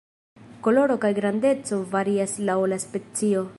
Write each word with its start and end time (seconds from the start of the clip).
Koloro 0.67 0.95
kaj 1.03 1.11
grandeco 1.19 1.81
varias 1.93 2.35
laŭ 2.51 2.59
la 2.75 2.83
specio. 2.89 3.49